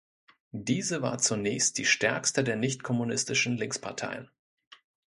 Diese 0.51 1.03
war 1.03 1.19
zunächst 1.19 1.77
die 1.77 1.85
stärkste 1.85 2.43
der 2.43 2.55
nichtkommunistischen 2.55 3.55
Linksparteien. 3.57 4.31